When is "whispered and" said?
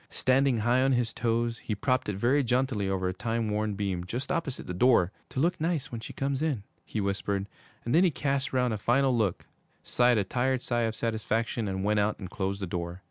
6.99-7.93